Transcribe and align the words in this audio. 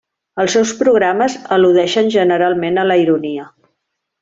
Els 0.43 0.53
seus 0.55 0.71
programes 0.79 1.35
al·ludeixen 1.57 2.11
generalment 2.17 2.83
a 2.85 2.87
la 2.93 2.99
ironia. 3.05 3.47